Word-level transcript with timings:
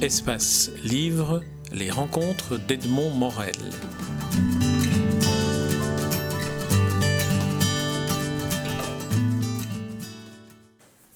Espace 0.00 0.70
Livre, 0.84 1.42
les 1.72 1.90
rencontres 1.90 2.56
d'Edmond 2.56 3.10
Morel. 3.10 3.56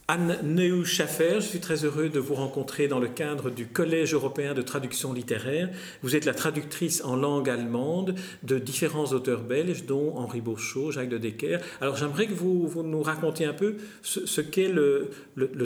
Anne 0.09 0.37
Neuschaffer, 0.43 1.37
je 1.37 1.47
suis 1.47 1.61
très 1.61 1.85
heureux 1.85 2.11
de 2.11 2.19
vous 2.19 2.35
rencontrer 2.35 2.87
dans 2.87 2.99
le 2.99 3.09
cadre 3.09 3.49
du 3.49 3.67
Collège 3.67 4.13
européen 4.13 4.53
de 4.53 4.61
traduction 4.61 5.15
littéraire. 5.15 5.71
Vous 6.03 6.17
êtes 6.17 6.27
la 6.27 6.35
traductrice 6.35 7.03
en 7.03 7.17
langue 7.17 7.49
allemande 7.49 8.17
de 8.43 8.59
différents 8.59 9.07
auteurs 9.13 9.41
belges, 9.43 9.87
dont 9.87 10.15
Henri 10.17 10.43
Beauchot, 10.43 10.91
Jacques 10.91 11.09
de 11.09 11.17
Decker. 11.17 11.61
Alors 11.81 11.97
j'aimerais 11.97 12.27
que 12.27 12.35
vous, 12.35 12.83
nous 12.83 13.03
racontiez 13.03 13.47
un 13.47 13.55
peu 13.55 13.77
ce, 14.03 14.43
qu'est 14.43 14.69
le, 14.69 15.13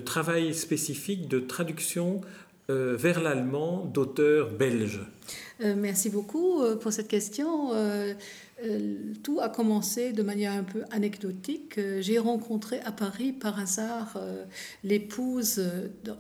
travail 0.05 0.55
spécifique 0.55 1.27
de 1.27 1.41
traduction 1.41 2.21
euh, 2.69 2.97
vers 2.97 3.21
l'allemand 3.21 3.85
d'auteurs 3.85 4.51
belges. 4.51 5.01
Euh, 5.61 5.77
merci 5.79 6.11
beaucoup 6.11 6.61
euh, 6.61 6.75
pour 6.75 6.93
cette 6.93 7.07
question. 7.07 7.71
tout 9.23 9.39
a 9.41 9.51
commencé 9.51 10.13
de 10.13 10.23
manière 10.23 10.53
un 10.53 10.65
peu 10.65 10.83
anecdotique. 10.91 11.79
J'ai 12.01 12.19
rencontré 12.19 12.81
à 12.81 12.91
Paris 12.91 13.33
par 13.33 13.61
hasard 13.61 14.19
l'épouse 14.83 15.63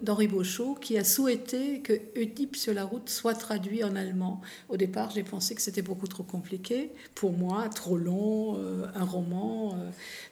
d'Henri 0.02 0.28
Beauchot 0.28 0.74
qui 0.74 0.98
a 0.98 1.04
souhaité 1.04 1.80
que 1.80 1.94
Oedipe 2.14 2.54
sur 2.54 2.74
la 2.74 2.84
route 2.84 3.08
soit 3.08 3.32
traduit 3.32 3.82
en 3.82 3.96
allemand. 3.96 4.42
Au 4.68 4.76
départ, 4.76 5.12
j'ai 5.12 5.22
pensé 5.22 5.54
que 5.54 5.62
c'était 5.62 5.80
beaucoup 5.80 6.08
trop 6.08 6.24
compliqué 6.24 6.90
pour 7.14 7.32
moi, 7.32 7.70
trop 7.70 7.96
long, 7.96 8.58
un 8.94 9.04
roman. 9.04 9.74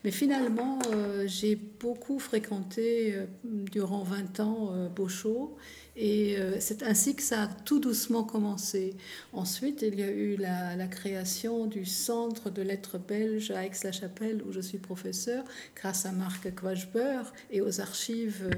Mais 0.05 0.11
finalement, 0.11 0.79
j'ai 1.25 1.57
beaucoup 1.57 2.19
fréquenté 2.19 3.15
durant 3.45 4.03
20 4.03 4.41
ans 4.41 4.91
Beauchot. 4.95 5.57
Et 5.97 6.37
euh, 6.37 6.57
c'est 6.59 6.83
ainsi 6.83 7.15
que 7.15 7.23
ça 7.23 7.43
a 7.43 7.47
tout 7.47 7.79
doucement 7.79 8.25
commencé. 8.25 8.95
Ensuite, 9.33 9.83
il 9.83 9.99
y 9.99 10.03
a 10.03 10.11
eu 10.11 10.37
la, 10.37 10.87
création 10.89 11.67
du 11.67 11.85
Centre 11.85 12.51
de 12.51 12.63
lettres 12.63 12.99
belges 12.99 13.51
à 13.51 13.65
Aix-la-Chapelle, 13.65 14.43
où 14.47 14.53
je 14.53 14.61
suis 14.61 14.79
professeur, 14.79 15.45
grâce 15.77 16.05
à 16.05 16.13
Marc 16.13 16.55
Quachber 16.55 17.23
et 17.51 17.61
aux 17.61 17.81
archives 17.81 18.51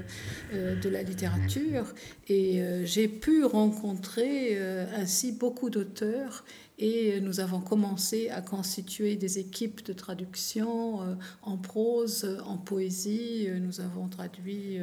euh, 0.53 0.75
de 0.75 0.89
la 0.89 1.03
littérature. 1.03 1.93
Et 2.27 2.61
euh, 2.61 2.85
j'ai 2.85 3.07
pu 3.07 3.43
rencontrer 3.45 4.57
ainsi 4.95 5.31
beaucoup 5.31 5.69
d'auteurs 5.69 6.43
et 6.79 7.19
nous 7.21 7.39
avons 7.39 7.59
commencé 7.59 8.29
à 8.29 8.41
constituer 8.41 9.15
des 9.15 9.39
équipes 9.39 9.83
de 9.85 9.93
traduction 9.93 11.17
en 11.41 11.57
prose, 11.57 12.39
en 12.45 12.57
poésie. 12.57 13.47
Nous 13.59 13.81
avons 13.81 14.07
traduit 14.07 14.79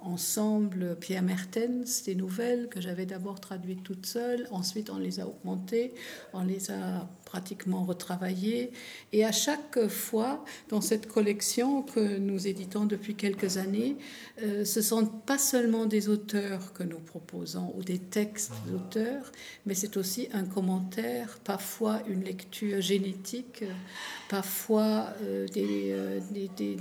ensemble 0.00 0.96
Pierre 1.00 1.22
Mertens, 1.22 2.04
des 2.04 2.14
nouvelles 2.14 2.68
que 2.68 2.80
j'avais 2.80 3.06
d'abord 3.06 3.40
traduites 3.40 3.82
toutes 3.82 4.06
seules, 4.06 4.46
ensuite 4.50 4.90
on 4.90 4.98
les 4.98 5.20
a 5.20 5.26
augmentées, 5.26 5.94
on 6.32 6.44
les 6.44 6.70
a 6.70 7.08
pratiquement 7.24 7.84
retravaillées, 7.84 8.70
et 9.12 9.24
à 9.24 9.32
chaque 9.32 9.88
fois 9.88 10.44
dans 10.68 10.80
cette 10.80 11.08
collection 11.08 11.82
que 11.82 12.18
nous 12.18 12.46
éditons 12.46 12.86
depuis 12.86 13.16
quelques 13.16 13.56
années, 13.56 13.96
euh, 14.42 14.64
ce 14.64 14.80
sont 14.80 15.06
pas 15.06 15.38
seulement 15.38 15.86
des 15.86 16.08
auteurs 16.08 16.72
que 16.72 16.84
nous 16.84 17.00
proposons 17.00 17.74
ou 17.76 17.82
des 17.82 17.98
textes 17.98 18.52
d'auteurs, 18.68 19.32
mais 19.64 19.74
c'est 19.74 19.96
aussi 19.96 20.28
un 20.32 20.44
commentaire, 20.44 21.25
parfois 21.44 22.00
une 22.08 22.24
lecture 22.24 22.80
génétique, 22.80 23.64
parfois 24.28 25.08
euh, 25.22 25.46
des, 25.48 25.92
euh, 25.92 26.20
des, 26.30 26.76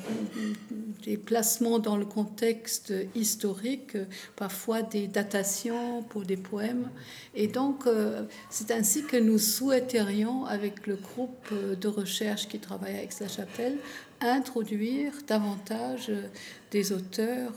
des, 1.04 1.18
placements 1.18 1.80
dans 1.80 1.98
le 1.98 2.06
contexte 2.06 2.94
historique, 3.14 3.98
parfois 4.36 4.82
des 4.82 5.08
datations 5.08 6.04
pour 6.04 6.24
des 6.24 6.38
poèmes. 6.38 6.90
Et 7.36 7.48
donc, 7.48 7.88
euh, 7.88 8.24
c'est 8.50 8.72
ainsi 8.72 9.04
que 9.04 9.18
nous 9.18 9.38
souhaiterions, 9.38 10.46
avec 10.46 10.88
le 10.88 10.96
groupe 10.96 11.54
de 11.54 11.88
recherche 11.88 12.48
qui 12.48 12.60
travaille 12.60 12.98
avec 12.98 13.20
la 13.20 13.28
chapelle 13.28 13.78
introduire 14.22 15.12
davantage 15.28 16.12
des 16.72 16.94
auteurs 16.94 17.54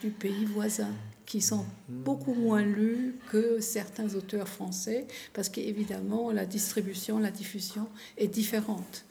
du 0.00 0.10
pays 0.10 0.46
voisin 0.46 0.94
qui 1.28 1.42
sont 1.42 1.66
beaucoup 1.88 2.32
moins 2.32 2.62
lus 2.62 3.16
que 3.30 3.60
certains 3.60 4.14
auteurs 4.14 4.48
français, 4.48 5.06
parce 5.34 5.50
qu'évidemment, 5.50 6.32
la 6.32 6.46
distribution, 6.46 7.18
la 7.18 7.30
diffusion 7.30 7.86
est 8.16 8.28
différente. 8.28 9.04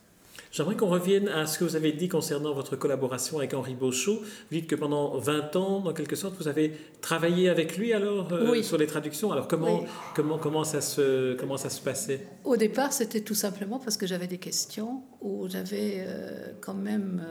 J'aimerais 0.52 0.76
qu'on 0.76 0.88
revienne 0.88 1.28
à 1.28 1.46
ce 1.46 1.60
que 1.60 1.64
vous 1.64 1.76
avez 1.76 1.92
dit 1.92 2.08
concernant 2.08 2.54
votre 2.54 2.76
collaboration 2.76 3.38
avec 3.38 3.54
Henri 3.54 3.76
Beauchot. 3.76 4.16
Vous 4.16 4.58
dites 4.58 4.68
que 4.68 4.76
pendant 4.76 5.16
20 5.18 5.56
ans, 5.56 5.80
dans 5.82 5.94
quelque 5.94 6.16
sorte, 6.16 6.36
vous 6.40 6.48
avez 6.48 6.74
travaillé 7.02 7.50
avec 7.50 7.78
lui 7.78 7.94
alors 7.94 8.32
euh, 8.32 8.64
sur 8.64 8.78
les 8.78 8.88
traductions. 8.88 9.32
Alors 9.32 9.48
comment, 9.48 9.86
comment, 10.16 10.40
comment, 10.40 10.64
ça 10.64 10.82
se, 10.82 11.36
comment 11.36 11.58
ça 11.58 11.70
se 11.70 11.82
passait? 11.82 12.26
Au 12.44 12.58
départ, 12.58 12.94
c'était 12.94 13.22
tout 13.22 13.36
simplement 13.36 13.78
parce 13.78 13.98
que 13.98 14.08
j'avais 14.08 14.28
des 14.28 14.40
questions 14.40 15.04
où 15.22 15.48
j'avais 15.50 16.06
euh, 16.08 16.54
quand 16.62 16.74
même, 16.74 17.26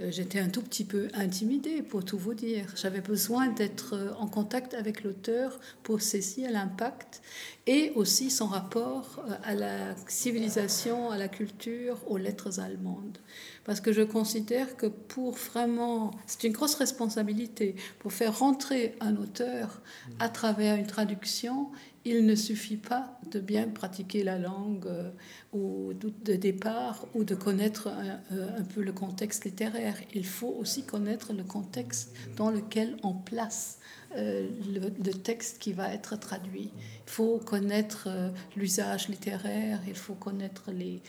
euh, 0.00 0.10
j'étais 0.10 0.40
un 0.40 0.48
tout 0.48 0.62
petit 0.62 0.84
peu 0.84 1.08
intimidée 1.14 1.82
pour 1.82 2.04
tout 2.04 2.18
vous 2.18 2.34
dire. 2.34 2.66
J'avais 2.76 3.00
besoin 3.00 3.48
d'être 3.48 3.96
en 4.18 4.26
contact 4.26 4.74
avec 4.74 5.02
l'auteur 5.02 5.58
pour 5.82 6.00
saisir 6.00 6.50
l'impact 6.50 7.22
et 7.66 7.92
aussi 7.94 8.30
son 8.30 8.46
rapport 8.46 9.24
à 9.44 9.54
la 9.54 9.94
civilisation, 10.08 11.10
à 11.10 11.18
la 11.18 11.28
culture, 11.28 11.98
aux 12.08 12.16
lettres 12.16 12.58
allemandes. 12.58 13.18
Parce 13.64 13.80
que 13.80 13.92
je 13.92 14.02
considère 14.02 14.76
que 14.76 14.86
pour 14.86 15.32
vraiment, 15.34 16.10
c'est 16.26 16.44
une 16.44 16.52
grosse 16.52 16.74
responsabilité, 16.74 17.76
pour 17.98 18.12
faire 18.12 18.38
rentrer 18.38 18.96
un 19.00 19.16
auteur 19.16 19.82
à 20.18 20.28
travers 20.28 20.76
une 20.76 20.86
traduction, 20.86 21.68
il 22.04 22.24
ne 22.24 22.34
suffit 22.34 22.76
pas 22.76 23.18
de 23.30 23.40
bien 23.40 23.68
pratiquer 23.68 24.24
la 24.24 24.38
langue 24.38 24.86
euh, 24.86 25.92
de 26.24 26.34
départ 26.34 27.06
ou 27.14 27.24
de 27.24 27.34
connaître 27.34 27.88
euh, 28.32 28.58
un, 28.58 28.64
peu 28.64 28.82
le 28.82 28.92
contexte 28.92 29.44
littéraire. 29.44 29.96
Il 30.14 30.26
faut 30.26 30.54
aussi 30.58 30.84
connaître 30.84 31.32
le 31.32 31.44
contexte 31.44 32.14
dans 32.36 32.50
lequel 32.50 32.96
on 33.02 33.12
place 33.12 33.78
euh, 34.16 34.48
le, 34.72 35.12
texte 35.12 35.58
qui 35.58 35.72
va 35.72 35.92
être 35.92 36.18
traduit. 36.18 36.70
Il 37.06 37.10
faut 37.10 37.38
connaître 37.38 38.08
l'usage 38.56 39.08
littéraire, 39.08 39.80
il 39.86 39.96
faut 39.96 40.14
connaître 40.14 40.70
les, 40.70 41.02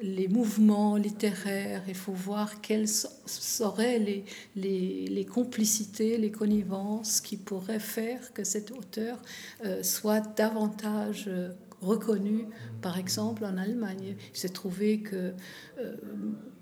les 0.00 0.28
mouvements 0.28 0.96
littéraires, 0.96 1.82
il 1.86 1.94
faut 1.94 2.12
voir 2.12 2.60
quelles 2.60 2.88
seraient 2.88 3.98
les, 3.98 4.24
les, 4.56 5.24
complicités, 5.24 6.18
les 6.18 6.32
connivences 6.32 7.20
qui 7.20 7.36
pourraient 7.36 7.78
faire 7.78 8.32
que 8.32 8.44
cet 8.44 8.72
auteur 8.72 9.20
euh, 9.64 9.82
soit 9.82 10.20
davantage 10.36 11.26
euh, 11.28 11.52
reconnu, 11.80 12.46
par 12.82 12.98
exemple 12.98 13.44
en 13.44 13.56
Allemagne. 13.56 14.16
Il 14.32 14.38
s'est 14.38 14.48
trouvé 14.48 15.00
que 15.00 15.32
euh, 15.78 15.96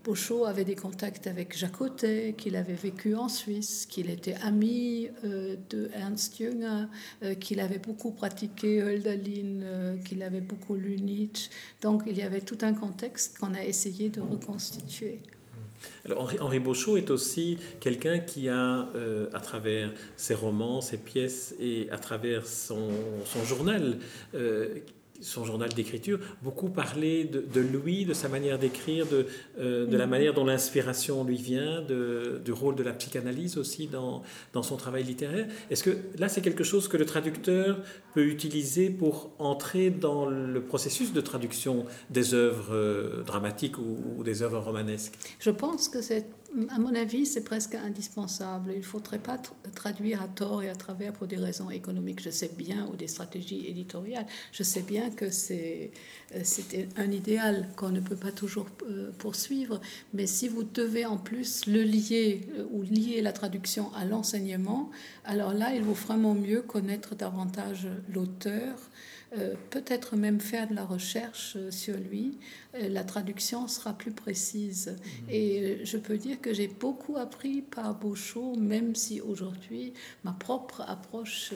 Pochot 0.03 0.47
avait 0.47 0.65
des 0.65 0.75
contacts 0.75 1.27
avec 1.27 1.57
Jacotet, 1.57 2.35
qu'il 2.37 2.57
avait 2.57 2.75
vécu 2.75 3.15
en 3.15 3.29
Suisse, 3.29 3.87
qu'il 3.87 4.11
était 4.11 4.35
ami 4.43 5.09
euh, 5.25 5.57
de 5.71 5.91
Ernst 5.95 6.37
Jünger, 6.39 6.87
euh, 7.23 7.35
qu'il 7.35 7.61
avait 7.61 7.79
beaucoup 7.79 8.11
pratiqué 8.11 8.81
Hölderlin, 8.81 9.62
euh, 9.62 9.97
qu'il 9.99 10.23
avait 10.23 10.41
beaucoup 10.41 10.75
lu 10.75 10.97
Nietzsche. 10.97 11.51
Donc 11.81 12.03
il 12.07 12.17
y 12.17 12.23
avait 12.23 12.41
tout 12.41 12.59
un 12.62 12.75
contexte 12.75 13.39
qu'on 13.39 13.55
a 13.55 13.62
essayé 13.65 14.09
de 14.09 14.21
reconstituer. 14.21 15.21
Henri, 16.17 16.39
Henri 16.41 16.61
Beauchot 16.61 16.97
est 16.97 17.11
aussi 17.11 17.59
quelqu'un 17.81 18.21
qui 18.21 18.49
a, 18.49 18.89
à 19.33 19.41
travers 19.41 19.93
ses 20.17 20.35
romans, 20.35 20.81
ses 20.81 20.97
pièces 20.97 21.57
et 21.59 21.89
à 21.91 21.99
travers 21.99 22.47
son 22.47 22.89
journal, 23.45 23.99
son 25.22 25.44
journal 25.44 25.71
d'écriture, 25.71 26.19
beaucoup 26.43 26.69
parlé 26.69 27.25
de, 27.25 27.60
lui, 27.60 28.05
de 28.05 28.12
sa 28.12 28.28
manière 28.28 28.59
d'écrire, 28.59 29.06
de, 29.06 29.27
euh, 29.59 29.87
de 29.87 29.97
la 29.97 30.05
mhm. 30.05 30.10
manière 30.10 30.35
dont 30.35 30.44
l'inspiration 30.44 31.25
lui 31.25 31.37
vient, 31.37 31.81
de, 31.82 32.41
du 32.44 32.52
rôle 32.52 32.75
de 32.75 32.82
la 32.82 32.93
psychanalyse 32.93 33.56
aussi 33.56 33.87
dans, 33.87 34.23
dans 34.52 34.62
son 34.62 34.76
travail 34.76 35.05
littéraire. 35.05 35.47
Est-ce 35.70 35.82
que 35.82 35.97
là, 36.19 36.29
c'est 36.29 36.43
quelque 36.43 36.64
chose 36.64 36.88
que 36.88 36.97
le 36.97 37.06
traducteur 37.06 37.81
peut 38.14 38.26
utiliser 38.26 38.91
pour 38.91 39.31
entrer 39.38 39.91
dans 39.91 40.26
le 40.26 40.62
processus 40.62 41.12
de 41.12 41.20
traduction 41.20 41.87
des 42.11 42.35
œuvres 42.35 42.75
euh, 42.75 43.23
dramatiques 43.23 43.79
ou, 43.79 44.23
des 44.25 44.43
œuvres 44.43 44.58
romanesques? 44.58 45.14
Je 45.38 45.50
pense 45.50 45.88
que 45.88 46.02
c'est 46.02 46.26
à 46.69 46.78
mon 46.78 46.94
avis, 46.94 47.25
c'est 47.25 47.44
presque 47.44 47.75
indispensable. 47.75 48.72
Il 48.72 48.78
ne 48.78 48.84
faudrait 48.84 49.19
pas 49.19 49.38
traduire 49.75 50.22
à 50.22 50.28
tort 50.28 50.62
et 50.62 50.69
à 50.69 50.75
travers 50.75 51.12
pour 51.12 51.26
des 51.26 51.37
raisons 51.37 51.70
économiques, 51.70 52.22
je 52.22 52.31
sais 52.31 52.50
bien, 52.56 52.87
ou 52.93 52.96
des 52.96 53.08
stratégies 53.08 53.66
éditoriales. 53.66 54.26
Je 54.52 54.62
sais 54.62 54.82
bien 54.82 55.10
que 55.10 55.31
c'est 55.31 55.93
euh, 56.34 56.84
un 56.96 57.10
idéal 57.10 57.69
qu'on 57.76 57.90
ne 57.90 58.00
peut 58.00 58.16
pas 58.16 58.32
toujours 58.32 58.66
euh, 58.88 59.10
poursuivre, 59.19 59.81
mais 60.12 60.26
si 60.26 60.49
vous 60.49 60.62
devez 60.62 61.06
en 61.06 61.16
plus 61.16 61.66
le 61.66 61.82
lier 61.82 62.43
euh, 62.58 62.64
ou 62.70 62.82
lier 62.82 63.22
la 63.22 63.32
traduction 63.32 63.93
à 63.94 64.04
l'enseignement, 64.04 64.90
alors 65.25 65.54
là, 65.54 65.75
il 65.75 65.82
vaut 65.82 65.94
vraiment 65.94 66.34
mieux 66.34 66.60
connaître 66.60 67.14
davantage 67.14 67.88
l'auteur, 68.12 68.76
euh, 69.38 69.55
peut-être 69.70 70.14
même 70.14 70.40
faire 70.40 70.69
de 70.69 70.75
la 70.75 70.84
recherche 70.84 71.55
euh, 71.56 71.70
sur 71.70 71.96
lui, 71.96 72.37
euh, 72.75 72.90
la 72.90 73.02
traduction 73.02 73.67
sera 73.67 73.94
plus 73.94 74.11
précise. 74.11 74.88
Mhm. 74.88 75.31
Et 75.31 75.84
je 75.84 75.96
peux 75.96 76.19
dire 76.19 76.38
que 76.38 76.52
j'ai 76.52 76.69
beaucoup 76.69 77.17
appris 77.17 77.62
par 77.62 77.99
Beauchot, 77.99 78.56
même 78.56 78.94
si 78.94 79.23
aujourd'hui 79.23 79.94
ma 80.23 80.32
propre 80.32 80.82
approche 80.87 81.55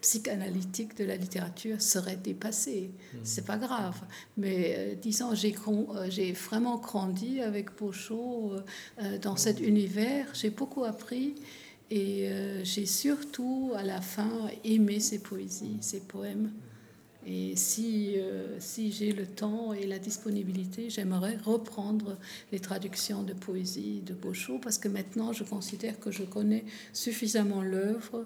psychanalytique 0.00 0.96
de 0.96 1.04
la 1.04 1.16
littérature 1.16 1.82
serait 1.82 2.16
dépassée. 2.16 2.92
Mhm. 3.14 3.20
C'est 3.24 3.44
pas 3.44 3.56
grave. 3.56 4.00
Mais 4.36 4.96
disons, 5.02 5.34
j'ai, 5.34 5.56
j'ai 6.10 6.32
vraiment 6.32 6.76
grandi 6.76 7.40
avec 7.40 7.76
Beauchot 7.76 8.52
dans 9.22 9.36
cet 9.36 9.60
univers. 9.60 10.26
J'ai 10.34 10.50
beaucoup 10.50 10.84
appris. 10.84 11.34
Et 11.90 12.28
j'ai 12.64 12.84
surtout, 12.84 13.72
à 13.74 13.82
la 13.82 14.02
fin, 14.02 14.30
aimé 14.62 15.00
ses 15.00 15.20
poésies, 15.20 15.78
ses 15.80 16.00
poèmes. 16.00 16.52
Et 17.26 17.56
si, 17.56 18.14
euh, 18.16 18.56
si 18.58 18.92
j'ai 18.92 19.12
le 19.12 19.26
temps 19.26 19.72
et 19.72 19.86
la 19.86 19.98
disponibilité, 19.98 20.88
j'aimerais 20.88 21.36
reprendre 21.44 22.16
les 22.52 22.60
traductions 22.60 23.22
de 23.22 23.32
poésie 23.32 24.00
de 24.00 24.14
Beauchot 24.14 24.58
parce 24.58 24.78
que 24.78 24.88
maintenant 24.88 25.32
je 25.32 25.44
considère 25.44 25.98
que 25.98 26.10
je 26.10 26.22
connais 26.22 26.64
suffisamment 26.92 27.62
l'œuvre 27.62 28.24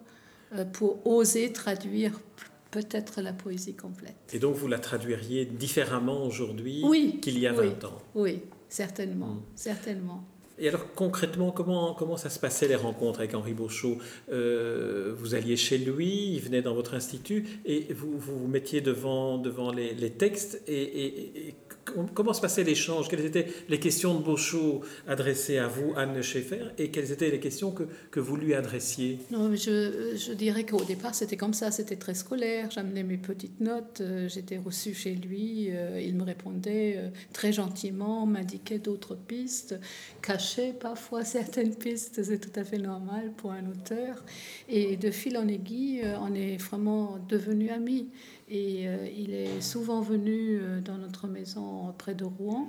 euh, 0.55 0.65
pour 0.65 1.07
oser 1.07 1.53
traduire 1.53 2.21
peut-être 2.71 3.23
la 3.23 3.33
poésie 3.33 3.75
complète. 3.75 4.17
Et 4.33 4.39
donc 4.39 4.57
vous 4.57 4.69
la 4.69 4.79
traduiriez 4.79 5.47
différemment 5.47 6.25
aujourd'hui 6.25 6.83
qu'il 7.21 7.39
y 7.39 7.47
a 7.47 7.53
20 7.53 7.85
ans 7.85 7.99
Oui, 8.15 8.43
certainement, 8.69 9.35
hmm. 9.35 9.43
certainement. 9.55 10.25
Et 10.63 10.69
alors 10.69 10.87
concrètement, 10.95 11.51
comment, 11.51 12.17
ça 12.17 12.31
se 12.31 12.39
passait 12.39 12.69
les 12.69 12.77
rencontres 12.77 13.19
avec 13.19 13.35
Henri 13.35 13.53
Beauchot 13.53 13.99
euh, 14.31 15.13
Vous 15.19 15.35
alliez 15.35 15.57
chez 15.57 15.77
lui, 15.77 16.35
il 16.35 16.41
venait 16.41 16.63
dans 16.63 16.73
votre 16.73 16.95
institut 16.95 17.45
et 17.67 17.93
vous 17.93 18.17
vous, 18.17 18.47
mettiez 18.47 18.81
devant, 18.81 19.43
les, 19.73 20.11
textes 20.11 20.63
et, 20.69 21.57
comment 22.15 22.33
se 22.33 22.41
passait 22.41 22.65
l'échange 22.65 23.09
Quelles 23.09 23.25
étaient 23.25 23.47
les 23.69 23.81
questions 23.81 24.15
de 24.19 24.23
Beauchot 24.23 24.83
adressées 25.07 25.59
à 25.59 25.69
vous, 25.69 25.93
Anne 25.97 26.23
Schaeffer, 26.23 26.71
et 26.79 26.91
quelles 26.91 27.13
étaient 27.13 27.31
les 27.31 27.41
questions 27.41 27.71
que, 27.71 27.85
que 28.11 28.21
vous 28.21 28.37
lui 28.37 28.55
adressiez? 28.55 29.19
Non, 29.31 29.55
je, 29.55 30.17
je, 30.17 30.33
dirais 30.33 30.65
qu'au 30.65 30.85
départ, 30.85 31.15
c'était 31.15 31.37
comme 31.37 31.55
ça, 31.55 31.71
c'était 31.71 31.97
très 31.97 32.15
scolaire. 32.15 32.71
J'amenais 32.71 33.03
mes 33.03 33.17
petites 33.17 33.61
notes, 33.61 34.01
euh, 34.01 34.29
j'étais 34.29 34.59
reçue 34.59 34.95
chez 34.95 35.15
lui, 35.15 35.69
euh, 35.71 36.01
il 36.01 36.17
me 36.17 36.25
répondait 36.25 36.95
euh, 36.97 37.09
très 37.33 37.53
gentiment, 37.53 38.27
m'indiquait 38.27 38.79
d'autres 38.79 39.15
pistes, 39.15 39.79
cachait 40.23 40.73
parfois 40.73 41.25
certaines 41.25 41.75
pistes, 41.75 42.23
c'est 42.23 42.39
tout 42.39 42.59
à 42.59 42.65
fait 42.65 42.79
normal 42.79 43.33
pour 43.37 43.53
un 43.53 43.67
auteur. 43.67 44.25
Et 44.69 44.97
de 44.97 45.11
fil 45.11 45.37
en 45.37 45.49
aiguille, 45.49 46.03
on 46.21 46.35
est 46.35 46.57
vraiment 46.57 47.19
devenus 47.29 47.71
amis. 47.71 48.09
Et 48.55 48.87
euh, 48.87 49.09
il 49.17 49.33
est 49.33 49.63
souvent 49.63 50.03
venu 50.03 50.61
euh, 50.61 50.83
dans 50.83 50.99
notre 50.99 51.27
maison 51.27 51.95
près 51.97 52.15
de 52.15 52.25
Rouen. 52.25 52.69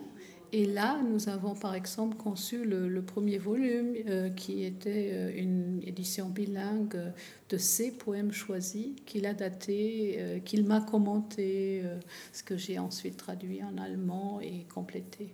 Et 0.53 0.65
là, 0.65 1.01
nous 1.03 1.27
avons 1.27 1.55
par 1.55 1.75
exemple 1.75 2.15
conçu 2.15 2.63
le, 2.63 3.01
premier 3.01 3.37
volume 3.37 3.93
euh, 4.07 4.29
qui 4.29 4.63
était 4.63 5.37
une 5.37 5.81
édition 5.83 6.29
bilingue 6.29 7.11
de 7.49 7.57
ses 7.57 7.91
poèmes 7.91 8.31
choisis 8.31 8.95
qu'il 9.05 9.25
a 9.25 9.33
daté, 9.33 10.41
qu'il 10.45 10.63
m'a 10.65 10.79
commenté, 10.79 11.83
ce 12.31 12.43
que 12.43 12.55
j'ai 12.55 12.77
ensuite 12.77 13.17
traduit 13.17 13.63
en 13.63 13.79
allemand 13.79 14.39
et 14.41 14.67
complété. 14.71 15.33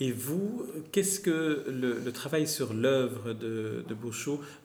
Et 0.00 0.10
vous, 0.10 0.66
qu'est-ce 0.90 1.20
que 1.20 1.64
le, 1.68 2.12
travail 2.12 2.46
sur 2.46 2.72
l'œuvre 2.72 3.34
de, 3.34 3.84
de 3.86 3.94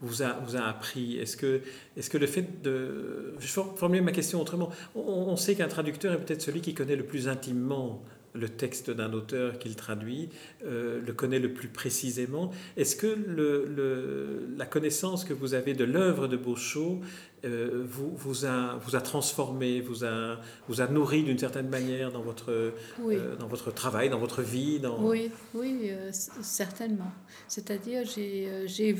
vous 0.01 0.23
a, 0.23 0.33
vous 0.33 0.55
a 0.55 0.61
appris? 0.61 1.17
Est-ce 1.17 1.37
que, 1.37 1.61
est 1.95 2.09
que 2.09 2.17
le 2.17 2.27
fait 2.27 2.61
de... 2.63 3.33
Je 3.39 3.45
vais 3.45 3.67
formuler 3.75 4.01
ma 4.01 4.11
question 4.11 4.41
autrement. 4.41 4.71
On, 4.95 5.35
sait 5.35 5.55
qu'un 5.55 5.67
traducteur 5.67 6.13
est 6.13 6.19
peut-être 6.19 6.41
celui 6.41 6.61
qui 6.61 6.73
connaît 6.73 6.95
le 6.95 7.05
plus 7.05 7.27
intimement 7.27 8.03
le 8.39 8.49
texte 8.49 8.91
d'un 8.91 9.13
auteur 9.13 9.59
qu'il 9.59 9.75
traduit, 9.75 10.29
euh, 10.65 11.01
le 11.05 11.13
connaît 11.13 11.39
le 11.39 11.53
plus 11.53 11.67
précisément. 11.67 12.51
Est-ce 12.75 12.95
que 12.95 13.07
le, 13.07 14.47
la 14.55 14.65
connaissance 14.65 15.25
que 15.25 15.33
vous 15.33 15.53
avez 15.53 15.73
de 15.73 15.83
l'œuvre 15.83 16.27
de 16.27 16.37
Beauchot 16.37 16.99
euh, 17.45 17.85
vous, 17.87 18.11
vous, 18.15 18.45
a, 18.45 18.77
vous 18.77 18.95
a 18.95 19.01
transformé, 19.01 19.79
vous 19.79 20.03
a, 20.03 20.39
vous 20.67 20.81
a 20.81 20.87
nourri 20.87 21.23
d'une 21.23 21.37
certaine 21.37 21.69
manière 21.69 22.11
dans 22.11 22.23
votre, 22.23 22.51
euh, 22.51 23.35
dans 23.39 23.47
votre 23.47 23.71
travail, 23.71 24.09
dans 24.09 24.19
votre 24.19 24.41
vie 24.41 24.79
dans... 24.79 25.03
Oui, 25.03 25.29
oui 25.53 25.91
certainement. 26.11 27.11
C'est-à-dire, 27.47 28.03
j'ai 28.05 28.95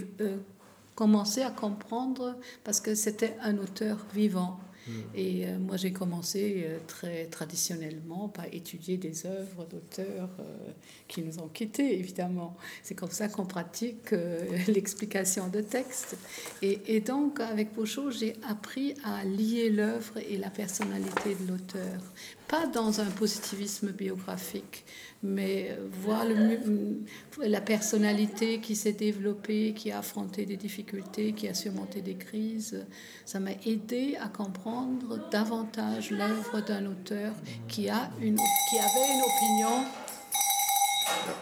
commencé 0.94 1.42
à 1.42 1.52
comprendre 1.52 2.36
parce 2.64 2.80
que 2.80 2.96
c'était 2.96 3.36
un 3.42 3.58
auteur 3.58 3.98
vivant. 4.14 4.60
Mm. 4.88 4.92
Et 5.16 5.48
euh, 5.48 5.60
moi, 5.60 5.78
j'ai 5.78 5.92
commencé 5.92 6.66
euh, 6.66 6.78
très 6.88 7.26
traditionnellement 7.26 8.30
par 8.30 8.46
étudier 8.52 8.98
des 8.98 9.26
œuvres 9.26 9.66
d'auteurs 9.66 10.30
euh, 10.40 10.72
qui 11.08 11.22
nous 11.22 11.40
ont 11.40 11.48
quittés, 11.48 12.00
évidemment. 12.00 12.56
C'est 12.84 12.96
comme 12.96 13.12
ça 13.12 13.28
qu'on 13.28 13.46
pratique 13.46 14.12
l'explication 14.68 15.48
de 15.50 15.62
texte. 15.62 16.18
Et, 16.62 16.80
et, 16.96 17.02
donc, 17.02 17.40
avec 17.40 17.74
Beauchot, 17.74 18.12
j'ai 18.12 18.36
appris 18.48 18.96
à 19.04 19.24
lier 19.24 19.70
l'œuvre 19.70 20.18
et 20.18 20.38
la 20.38 20.50
personnalité 20.50 21.36
de 21.36 21.52
l'auteur. 21.52 22.02
Pas 22.48 22.66
dans 22.66 23.02
un 23.02 23.06
positivisme 23.06 23.92
biographique, 23.92 24.86
mais 25.22 25.78
voir 25.92 26.24
la 27.44 27.62
personnalité 27.62 28.60
qui 28.60 28.76
s'est 28.76 28.94
développée, 28.94 29.74
qui 29.76 29.92
a 29.92 30.00
affronté 30.00 30.46
des 30.46 30.56
difficultés, 30.56 31.34
qui 31.34 31.48
a 31.48 31.54
surmonté 31.54 32.02
des 32.02 32.16
crises, 32.16 32.86
ça 33.26 33.40
m'a 33.40 33.52
aidé 33.66 34.18
à 34.22 34.30
comprendre 34.30 35.30
davantage 35.30 36.12
l'œuvre 36.12 36.62
d'un 36.62 36.86
auteur 36.86 37.34
qui, 37.68 37.90
a 37.90 38.10
une, 38.22 38.38
qui 38.38 38.78
avait 38.80 39.14
une 39.14 39.22
opinion 39.22 40.07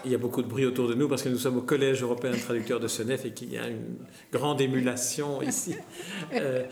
il 0.04 0.10
y 0.10 0.14
a 0.14 0.18
beaucoup 0.18 0.42
de 0.42 0.48
bruit 0.48 0.64
autour 0.64 0.88
de 0.88 0.94
nous 0.94 1.08
parce 1.08 1.22
que 1.22 1.28
nous 1.28 1.38
sommes 1.38 1.58
au 1.58 1.62
Collège 1.62 2.02
européen 2.02 2.30
de 2.30 2.36
traducteurs 2.36 2.80
de 2.80 2.88
Senef 2.88 3.24
et 3.24 3.32
qu'il 3.32 3.52
y 3.52 3.58
a 3.58 3.68
une 3.68 3.96
grande 4.32 4.60
émulation 4.60 5.42
ici. 5.42 5.74
Euh, 6.34 6.64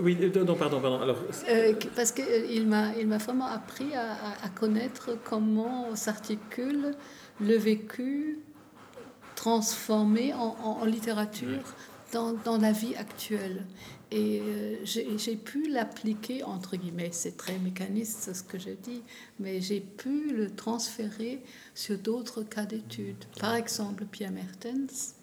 oui, 0.00 0.16
non, 0.34 0.54
pardon, 0.54 0.80
pardon. 0.80 1.00
Alors... 1.00 1.16
Euh, 1.48 1.72
parce 1.96 2.12
qu'il 2.12 2.24
euh, 2.24 2.64
m'a, 2.64 2.94
il 2.98 3.06
m'a 3.06 3.18
vraiment 3.18 3.46
appris 3.46 3.94
à, 3.94 4.12
à 4.44 4.48
connaître 4.48 5.16
comment 5.24 5.94
s'articule 5.94 6.94
le 7.40 7.56
vécu 7.56 8.40
transformé 9.34 10.34
en, 10.34 10.56
en, 10.62 10.84
littérature 10.84 11.62
dans, 12.12 12.32
dans, 12.32 12.58
la 12.58 12.72
vie 12.72 12.94
actuelle. 12.96 13.64
Et 14.10 14.40
euh, 14.40 14.76
j'ai 14.84 15.36
pu 15.36 15.68
l'appliquer, 15.68 16.42
entre 16.42 16.76
guillemets, 16.76 17.10
c'est 17.12 17.36
très 17.36 17.58
mécaniste 17.58 18.32
ce 18.32 18.42
que 18.42 18.58
je 18.58 18.70
dis, 18.70 19.02
mais 19.38 19.60
j'ai 19.60 19.80
pu 19.80 20.32
le 20.34 20.50
transférer 20.50 21.42
sur 21.74 21.98
d'autres 21.98 22.42
cas 22.42 22.64
d'études. 22.64 23.24
Par 23.38 23.54
exemple, 23.54 24.06
Pierre 24.06 24.32
Mertens, 24.32 25.14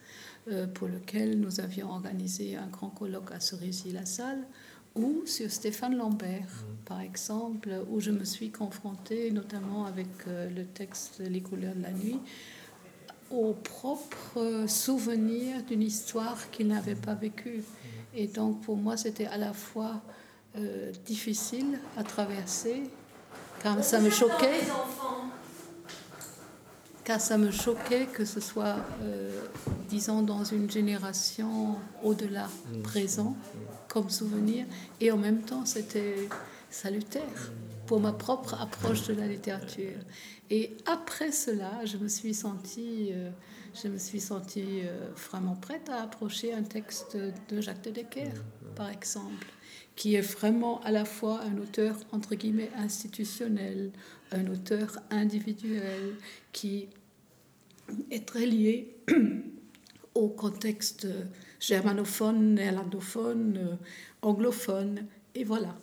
euh, 0.52 0.68
pour 0.68 0.88
lequel 0.88 1.40
nous 1.40 1.60
avions 1.60 1.90
organisé 1.90 2.58
un 2.58 2.68
grand 2.68 2.90
colloque 2.90 3.32
à 3.32 3.40
Cerisy-la-Salle, 3.40 4.46
ou 4.94 5.24
sur 5.26 5.50
Stéphane 5.50 5.98
Lambert, 5.98 6.44
mmh. 6.44 6.86
par 6.86 7.02
exemple, 7.02 7.70
où 7.90 8.00
je 8.00 8.12
me 8.12 8.24
suis 8.24 8.52
confrontée, 8.52 9.32
notamment 9.32 9.86
avec 9.86 10.08
euh, 10.28 10.48
le 10.56 10.64
texte 10.64 11.22
Les 11.28 11.42
couleurs 11.42 11.76
de 11.76 11.82
la 11.82 11.92
nuit, 11.92 12.20
au 13.32 13.54
propre 13.54 14.66
souvenir 14.68 15.64
d'une 15.64 15.82
histoire 15.82 16.52
qu'il 16.52 16.68
n'avait 16.68 16.96
pas 16.96 17.16
vécue. 17.16 17.64
Et 18.16 18.28
donc 18.28 18.62
pour 18.62 18.78
moi, 18.78 18.96
c'était 18.98 19.26
à 19.26 19.38
la 19.38 19.54
fois 19.54 20.02
euh, 20.58 20.92
difficile 21.06 21.80
à 21.98 22.04
traverser, 22.04 22.84
car 23.62 23.84
ça 23.84 24.00
me 24.00 24.10
choquait. 24.10 24.62
Car 27.04 27.22
ça 27.22 27.38
me 27.38 27.52
choquait 27.52 28.08
que 28.08 28.26
ce 28.26 28.40
soit, 28.40 28.78
euh, 29.04 29.42
disons, 29.90 30.24
dans 30.24 30.44
une 30.44 30.72
génération 30.72 31.76
au-delà, 32.04 32.48
présent, 32.84 33.36
comme 33.88 34.10
souvenir, 34.10 34.66
et 35.00 35.12
en 35.12 35.18
même 35.18 35.42
temps, 35.42 35.66
c'était 35.66 36.28
salutaire 36.72 37.52
pour 37.88 38.00
ma 38.00 38.14
propre 38.14 38.56
approche 38.62 39.08
de 39.08 39.14
la 39.14 39.28
littérature. 39.28 40.00
Et 40.50 40.72
après 40.86 41.32
cela, 41.32 41.86
je 41.86 41.98
me 41.98 42.08
suis 42.08 42.34
sentie, 42.34 43.10
euh, 43.14 43.30
je 43.82 43.88
me 43.88 43.98
suis 43.98 44.20
sentie 44.20 44.82
euh, 44.84 45.10
vraiment 45.30 45.56
prête 45.56 45.90
à 45.90 46.02
approcher 46.02 46.54
un 46.54 46.64
texte 46.64 47.18
de 47.18 47.62
Jacques 47.62 47.84
de 47.84 47.92
Decker, 47.92 48.32
par 48.76 48.90
exemple, 48.90 49.48
qui 49.96 50.16
est 50.16 50.22
vraiment 50.22 50.82
à 50.82 50.92
la 50.92 51.06
fois 51.06 51.42
un 51.42 51.58
auteur 51.58 51.96
entre 52.12 52.36
guillemets 52.36 52.72
institutionnel, 52.78 53.92
un 54.32 54.48
auteur 54.48 55.00
individuel, 55.10 56.16
qui 56.52 56.88
est 58.12 58.28
très 58.28 58.46
lié 58.46 58.96
au 60.16 60.30
contexte 60.30 61.08
germanophone, 61.60 62.56
néerlandophone, 62.56 63.58
euh, 63.58 63.76
anglophone. 64.22 65.06
Et 65.34 65.44
voilà. 65.44 65.76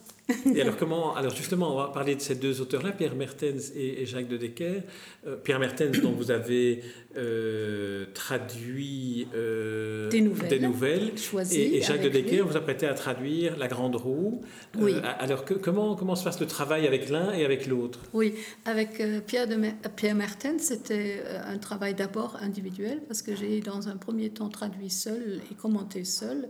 Et 0.54 0.60
alors, 0.60 0.76
comment, 0.76 1.16
alors 1.16 1.34
justement, 1.34 1.74
on 1.74 1.76
va 1.76 1.88
parler 1.88 2.14
de 2.14 2.20
ces 2.20 2.36
deux 2.36 2.60
auteurs-là, 2.60 2.92
Pierre 2.92 3.16
Mertens 3.16 3.72
et, 3.74 4.06
Jacques 4.06 4.28
de 4.28 4.36
Decker. 4.36 4.82
Euh, 5.26 5.36
Pierre 5.36 5.58
Mertens, 5.58 6.00
dont 6.00 6.12
vous 6.12 6.30
avez 6.30 6.82
euh, 7.16 8.06
traduit 8.14 9.26
euh, 9.34 10.08
des 10.10 10.20
nouvelles, 10.20 10.48
des 10.48 10.58
nouvelles 10.60 11.12
et, 11.50 11.76
et, 11.76 11.82
Jacques 11.82 12.02
de 12.02 12.08
Decker 12.08 12.42
vous 12.42 12.56
apprêtez 12.56 12.86
à 12.86 12.94
traduire 12.94 13.56
La 13.56 13.68
Grande 13.68 13.96
Roue. 13.96 14.42
Oui. 14.78 14.94
alors, 15.18 15.44
que, 15.44 15.54
comment, 15.54 15.96
comment 15.96 16.14
se 16.14 16.24
passe 16.24 16.40
le 16.40 16.46
travail 16.46 16.86
avec 16.86 17.08
l'un 17.08 17.32
et 17.32 17.44
avec 17.44 17.66
l'autre? 17.66 17.98
Oui, 18.12 18.34
avec 18.64 19.02
Pierre, 19.26 19.48
de, 19.48 19.56
Pierre 19.96 20.14
Mertens, 20.14 20.60
c'était 20.60 21.22
un 21.44 21.58
travail 21.58 21.94
d'abord 21.94 22.36
individuel, 22.40 23.00
parce 23.08 23.22
que 23.22 23.34
j'ai 23.34 23.60
dans 23.60 23.88
un 23.88 23.96
premier 23.96 24.30
temps 24.30 24.48
traduit 24.48 24.90
seul 24.90 25.40
et 25.50 25.54
commenté 25.54 26.04
seul. 26.04 26.48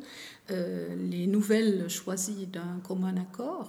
Les 0.51 1.27
nouvelles 1.27 1.89
choisies 1.89 2.47
d'un 2.47 2.81
commun 2.87 3.15
accord. 3.17 3.62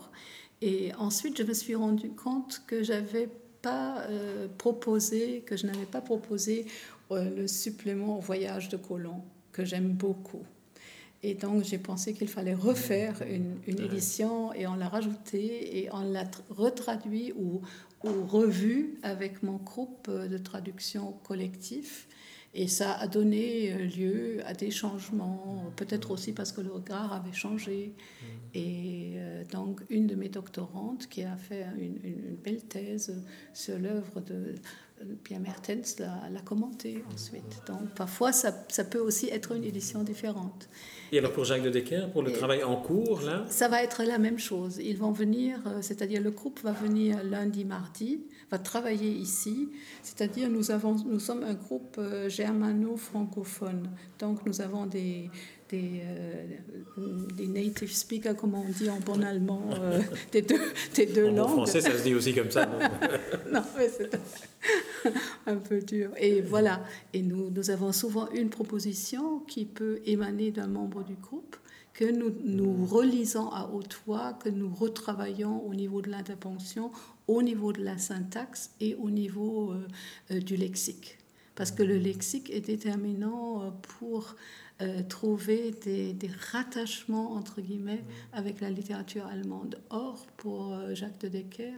Et 0.62 0.94
ensuite, 0.96 1.38
je 1.38 1.44
me 1.44 1.54
suis 1.54 1.76
rendu 1.76 2.10
compte 2.10 2.62
que 2.68 2.84
j'avais 2.84 3.30
pas 3.62 4.02
euh, 4.10 4.48
proposé, 4.58 5.44
que 5.46 5.58
je 5.58 5.66
n'avais 5.66 5.86
pas 5.86 6.02
proposé 6.02 6.66
euh, 7.12 7.30
le 7.36 7.48
supplément 7.48 8.18
au 8.18 8.22
voyage 8.22 8.70
de 8.70 8.78
Colomb, 8.78 9.24
que 9.52 9.66
j'aime 9.66 9.90
beaucoup. 9.90 10.44
Et 11.22 11.36
donc, 11.36 11.64
j'ai 11.64 11.78
pensé 11.78 12.14
qu'il 12.14 12.28
fallait 12.28 12.54
refaire 12.54 13.22
une, 13.30 13.58
une, 13.66 13.80
édition 13.80 14.54
et 14.54 14.68
on 14.68 14.76
l'a 14.76 14.90
rajouté 14.90 15.80
et 15.80 15.90
on 15.94 16.02
l'a 16.02 16.26
retraduit 16.50 17.32
ou, 17.34 17.62
ou 18.04 18.26
revu 18.26 18.96
avec 19.04 19.42
mon 19.42 19.56
groupe 19.56 20.12
de 20.12 20.38
traduction 20.38 21.14
collectif. 21.24 22.08
Et 22.56 22.68
ça 22.68 22.94
a 22.94 23.08
donné 23.08 23.74
euh, 23.74 23.86
lieu 23.86 24.38
à 24.46 24.54
des 24.54 24.70
changements, 24.70 25.72
peut-être 25.76 26.12
aussi 26.12 26.34
parce 26.34 26.52
que 26.52 26.62
le 26.62 26.72
regard 26.72 27.12
avait 27.12 27.34
changé. 27.34 27.94
Mm. 27.96 28.26
Et 28.54 29.14
euh, 29.16 29.44
donc, 29.52 29.82
une 29.90 30.06
de 30.06 30.16
mes 30.16 30.30
doctorantes 30.30 31.08
qui 31.08 31.24
a 31.24 31.36
fait 31.36 31.66
une, 31.80 32.36
belle 32.44 32.64
thèse 32.64 33.24
sur 33.54 33.80
l'œuvre 33.80 34.22
de 34.22 34.56
Pierre 35.24 35.40
Mertens 35.40 35.98
l'a 36.00 36.42
commenté 36.42 37.04
ensuite. 37.14 37.62
Donc, 37.68 37.94
parfois, 37.96 38.32
ça, 38.32 38.54
ça, 38.70 38.84
peut 38.84 39.00
aussi 39.00 39.30
être 39.30 39.52
une 39.54 39.64
édition 39.64 40.04
différente. 40.04 40.70
Et 41.12 41.20
alors, 41.20 41.32
pour 41.32 41.46
Jacques 41.46 41.64
de 41.64 41.70
Decker, 41.70 42.10
pour 42.12 42.24
le 42.24 42.32
travail 42.32 42.64
en 42.64 42.76
cours, 42.76 43.22
là? 43.22 43.46
Ça 43.50 43.68
va 43.68 43.84
être 43.84 44.04
la 44.04 44.18
même 44.18 44.40
chose. 44.40 44.80
Ils 44.84 44.98
vont 44.98 45.12
venir, 45.12 45.60
euh, 45.68 45.82
c'est-à-dire 45.82 46.22
le 46.22 46.32
groupe 46.32 46.60
va 46.64 46.72
venir 46.72 47.24
lundi, 47.24 47.66
mardi 47.66 48.22
travailler 48.58 49.10
ici. 49.10 49.70
C'est-à-dire, 50.02 50.50
nous, 50.50 50.72
avons, 50.72 50.96
nous 51.06 51.20
sommes 51.20 51.44
un 51.44 51.54
groupe 51.54 51.96
euh, 51.98 52.30
germano-francophone. 52.30 53.90
Donc, 54.20 54.46
nous 54.46 54.62
avons 54.62 54.86
des, 54.86 55.30
des, 55.74 56.02
euh, 56.06 57.28
des, 57.36 57.48
native 57.48 57.92
speakers, 57.92 58.36
comme 58.36 58.54
on 58.54 58.70
dit 58.70 58.90
en 58.90 59.00
bon 59.00 59.24
allemand, 59.24 59.70
euh, 59.80 60.00
des 60.32 60.44
deux, 60.44 60.62
des 60.96 61.08
deux 61.08 61.30
langues. 61.30 61.40
En 61.40 61.48
français, 61.50 61.82
ça 61.82 61.98
se 61.98 62.04
dit 62.04 62.14
aussi 62.14 62.34
comme 62.34 62.52
ça. 62.52 62.66
non, 63.52 63.62
mais 63.78 63.90
c'est 63.90 64.12
un 65.48 65.56
peu 65.56 65.80
dur. 65.82 66.12
Et 66.18 66.42
voilà. 66.42 66.84
Et 67.14 67.22
nous, 67.22 67.50
nous 67.50 67.70
avons 67.72 67.92
souvent 67.92 68.30
une 68.32 68.50
proposition 68.50 69.40
qui 69.40 69.66
peut 69.66 70.00
émaner 70.06 70.52
d'un 70.52 70.68
membre 70.68 71.04
du 71.04 71.16
groupe 71.16 71.56
que 71.94 72.06
nous, 72.06 72.34
nous 72.44 72.86
relisons 72.86 73.50
à 73.50 73.70
haute 73.72 74.00
voix, 74.06 74.34
que 74.34 74.50
nous 74.50 74.74
retravaillons 74.74 75.64
au 75.66 75.74
niveau 75.74 76.02
de 76.02 76.10
l'intervention, 76.10 76.92
au 77.28 77.42
niveau 77.42 77.72
de 77.72 77.84
la 77.84 77.98
syntaxe 77.98 78.72
et 78.80 78.96
au 78.96 79.10
niveau 79.10 79.72
euh, 79.72 79.88
euh, 80.32 80.40
du 80.40 80.56
lexique. 80.56 81.18
Parce 81.56 81.72
que 81.72 81.84
le 81.84 81.98
lexique 81.98 82.50
est 82.50 82.62
déterminant 82.62 83.64
euh, 83.64 83.70
pour 84.00 84.36
trouver 85.08 85.72
des, 85.84 86.12
des, 86.12 86.30
rattachements, 86.52 87.34
entre 87.34 87.62
guillemets, 87.62 88.04
avec 88.34 88.60
la 88.60 88.70
littérature 88.70 89.26
allemande. 89.28 89.80
Or, 89.92 90.28
pour 90.36 90.78
Jacques 90.94 91.20
de 91.20 91.30
Decker, 91.30 91.78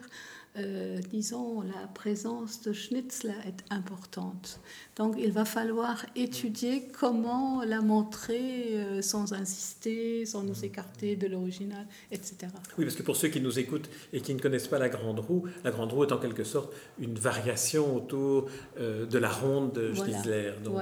euh, 0.57 0.99
disons, 1.11 1.61
la 1.61 1.87
présence 1.93 2.61
de 2.61 2.71
Schnitzler 2.71 3.33
est 3.45 3.73
importante. 3.73 4.59
Donc 4.95 5.15
il 5.19 5.33
va 5.33 5.43
falloir 5.43 6.05
étudier 6.15 6.87
comment 6.97 7.61
la 7.63 7.81
montrer 7.81 8.77
euh, 8.77 9.01
sans 9.01 9.33
insister, 9.33 10.25
sans 10.25 10.43
nous 10.43 10.63
écarter 10.63 11.17
de 11.17 11.27
l'original, 11.27 11.85
etc. 12.11 12.35
Oui, 12.77 12.85
parce 12.85 12.95
que 12.95 13.03
pour 13.03 13.17
ceux 13.17 13.27
qui 13.27 13.41
nous 13.41 13.59
écoutent 13.59 13.89
et 14.13 14.21
qui 14.21 14.33
ne 14.33 14.39
connaissent 14.39 14.69
pas 14.69 14.79
la 14.79 14.87
Grande 14.87 15.19
Roue, 15.19 15.43
la 15.65 15.71
Grande 15.71 15.91
Roue 15.91 16.05
est 16.05 16.13
en 16.13 16.19
quelque 16.19 16.45
sorte 16.45 16.73
une 16.99 17.15
variation 17.15 17.93
autour 17.93 18.49
euh, 18.79 19.05
de 19.05 19.17
la 19.17 19.29
ronde 19.29 19.73
de 19.73 19.93
Schnitzler, 19.93 20.53
donc, 20.63 20.79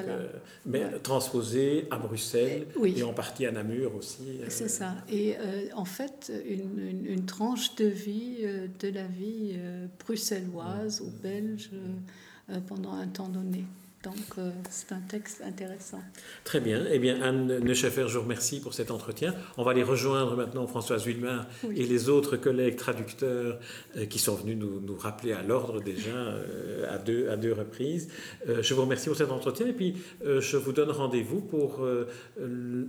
mais 0.67 0.83
transposée 1.01 1.87
à 1.89 1.97
Bruxelles 1.97 2.67
et 2.83 3.01
en 3.01 3.13
partie 3.13 3.47
à 3.47 3.51
Namur 3.51 3.95
aussi. 3.95 4.39
C'est 4.49 4.69
ça. 4.69 4.93
Et 5.11 5.35
en 5.73 5.85
fait, 5.85 6.31
une, 6.47 7.05
une, 7.05 7.25
tranche 7.25 7.75
de 7.75 7.85
vie, 7.85 8.45
de 8.79 8.89
la 8.89 9.05
vie 9.07 9.57
bruxelloise 10.00 11.01
ou 11.01 11.10
belge 11.22 11.70
euh, 12.50 12.60
pendant 12.67 12.93
un 12.93 13.08
temps 13.08 13.29
donné. 13.29 13.65
Donc, 14.03 14.15
euh, 14.38 14.51
c'est 14.69 14.91
un 14.91 15.00
texte 15.00 15.41
intéressant. 15.45 16.01
Très 16.43 16.60
bien. 16.60 16.83
Eh 16.91 17.00
bien, 17.00 17.22
Anne 17.22 17.60
Neuscheffer, 17.60 18.10
je 18.10 18.17
vous 18.17 18.24
remercie 18.24 18.60
pour 18.60 18.74
cet 18.74 18.91
entretien. 18.91 19.33
On 19.57 19.63
va 19.63 19.72
aller 19.72 19.83
rejoindre 19.83 20.36
maintenant 20.36 20.67
Françoise 20.67 21.05
Wilmar 21.05 21.48
et 21.74 21.86
les 21.86 22.10
autres 22.10 22.36
collègues 22.36 22.75
traducteurs 22.75 23.60
euh, 23.95 24.05
qui 24.05 24.19
sont 24.19 24.36
venus 24.36 24.57
nous, 24.57 24.81
nous 24.81 24.98
rappeler 24.98 25.31
à 25.31 25.41
l'ordre 25.41 25.79
déjà 25.79 26.12
euh, 26.12 26.93
à, 26.93 26.98
deux, 26.98 27.29
à 27.29 27.38
deux 27.38 27.53
reprises. 27.53 28.10
je 28.45 28.74
vous 28.74 28.81
remercie 28.81 29.07
pour 29.07 29.17
cet 29.17 29.31
entretien 29.31 29.67
et 29.67 29.74
puis 29.74 29.95
je 30.24 30.57
vous 30.57 30.74
donne 30.74 30.91
rendez-vous 30.91 31.39
pour 31.39 31.88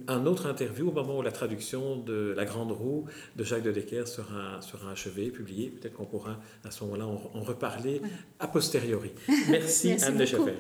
un 0.09 0.27
autre 0.27 0.47
interview 0.47 0.89
au 0.89 0.93
moment 0.93 1.19
où 1.19 1.23
la 1.23 1.33
traduction 1.33 1.97
de 1.97 2.35
La 2.37 2.45
Grande 2.45 2.73
Roue 2.73 3.05
de 3.37 3.45
Jacques 3.45 3.63
de 3.63 3.71
Decker 3.71 4.07
sera, 4.07 4.61
sera 4.61 4.93
achevée, 4.93 5.31
publiée. 5.31 5.69
Peut-être 5.69 5.95
qu'on 5.95 6.07
pourra 6.07 6.41
à 6.65 6.71
ce 6.71 6.83
moment-là 6.85 7.07
en, 7.07 7.43
reparler 7.43 8.01
a 8.41 8.49
posteriori. 8.49 9.13
Merci, 9.49 9.89
Merci 9.89 10.05
Anne 10.05 10.17
Neuscheffer. 10.17 10.55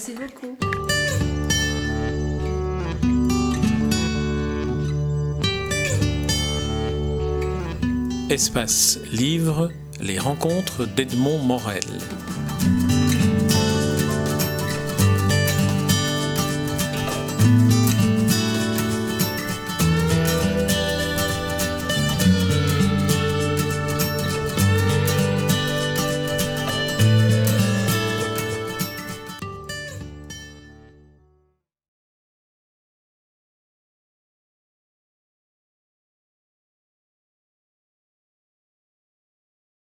Merci 0.00 0.14
beaucoup. 0.14 0.56
Espace 8.30 8.98
Livre, 9.12 9.70
les 10.00 10.18
rencontres 10.18 10.86
d'Edmond 10.86 11.38
Morel. 11.40 11.84